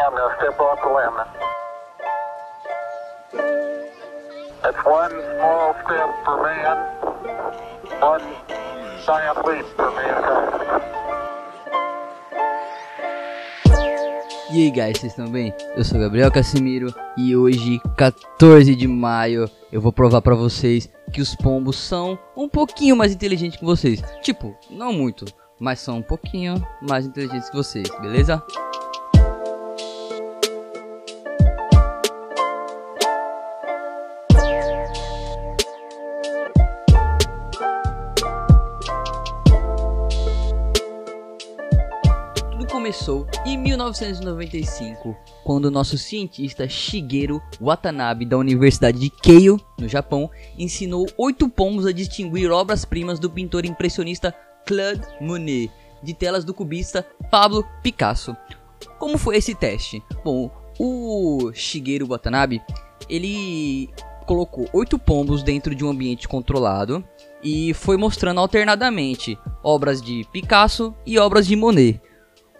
[0.00, 1.44] I'm going to step off the.
[4.62, 6.76] That's one small step for man,
[8.00, 8.26] one
[9.06, 10.54] giant leap for mankind.
[14.52, 15.54] E aí, guys, vocês estão bem?
[15.76, 21.20] Eu sou Gabriel Casimiro e hoje, 14 de maio, eu vou provar pra vocês que
[21.20, 24.02] os pombos são um pouquinho mais inteligentes que vocês.
[24.22, 25.24] Tipo, não muito,
[25.58, 28.42] mas são um pouquinho mais inteligentes que vocês, beleza?
[42.84, 50.30] Começou em 1995, quando o nosso cientista Shigeru Watanabe da Universidade de Keio, no Japão,
[50.58, 54.34] ensinou oito pombos a distinguir obras-primas do pintor impressionista
[54.66, 55.70] Claude Monet,
[56.02, 58.36] de telas do cubista Pablo Picasso.
[58.98, 60.02] Como foi esse teste?
[60.22, 62.60] Bom, o Shigeru Watanabe,
[63.08, 63.88] ele
[64.26, 67.02] colocou oito pombos dentro de um ambiente controlado
[67.42, 71.98] e foi mostrando alternadamente obras de Picasso e obras de Monet.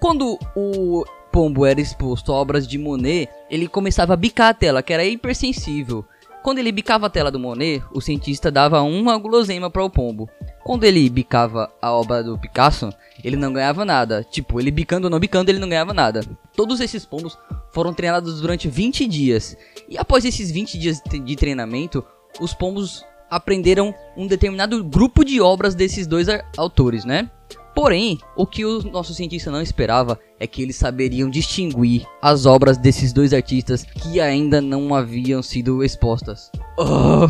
[0.00, 4.82] Quando o pombo era exposto a obras de Monet, ele começava a bicar a tela,
[4.82, 6.04] que era hipersensível.
[6.42, 10.28] Quando ele bicava a tela do Monet, o cientista dava uma guloseima para o pombo.
[10.62, 12.92] Quando ele bicava a obra do Picasso,
[13.24, 14.22] ele não ganhava nada.
[14.22, 16.20] Tipo, ele bicando ou não bicando, ele não ganhava nada.
[16.54, 17.38] Todos esses pombos
[17.72, 19.56] foram treinados durante 20 dias.
[19.88, 22.04] E após esses 20 dias de treinamento,
[22.38, 27.30] os pombos aprenderam um determinado grupo de obras desses dois autores, né?
[27.74, 32.78] Porém, o que o nosso cientista não esperava é que eles saberiam distinguir as obras
[32.78, 36.52] desses dois artistas que ainda não haviam sido expostas.
[36.78, 37.28] Oh,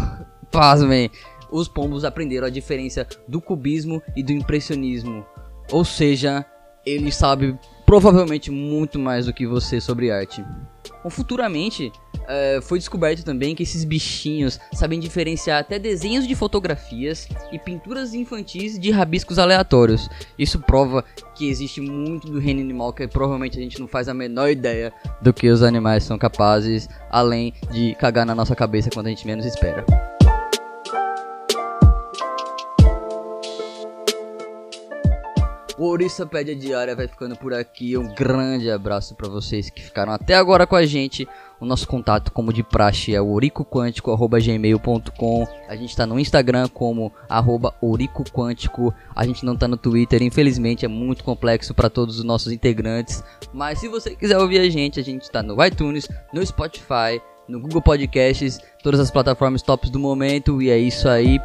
[0.50, 1.10] pasmem!
[1.50, 5.24] Os pombos aprenderam a diferença do cubismo e do impressionismo.
[5.70, 6.44] Ou seja,
[6.84, 7.58] eles sabem
[8.00, 10.44] provavelmente muito mais do que você sobre arte.
[11.04, 11.92] Bom, futuramente,
[12.26, 18.12] é, foi descoberto também que esses bichinhos sabem diferenciar até desenhos de fotografias e pinturas
[18.12, 20.08] infantis de rabiscos aleatórios.
[20.36, 21.04] Isso prova
[21.36, 24.92] que existe muito do reino animal que provavelmente a gente não faz a menor ideia
[25.22, 29.24] do que os animais são capazes, além de cagar na nossa cabeça quando a gente
[29.24, 29.84] menos espera.
[35.76, 37.98] O Orissapédia Diária vai ficando por aqui.
[37.98, 41.26] Um grande abraço para vocês que ficaram até agora com a gente.
[41.60, 45.48] O nosso contato, como de praxe, é oricoquântico.gmail.com.
[45.68, 48.94] A gente tá no Instagram como arroba oricoquântico.
[49.16, 53.24] A gente não tá no Twitter, infelizmente é muito complexo para todos os nossos integrantes.
[53.52, 57.58] Mas se você quiser ouvir a gente, a gente tá no iTunes, no Spotify, no
[57.60, 60.62] Google Podcasts, todas as plataformas tops do momento.
[60.62, 61.40] E é isso aí.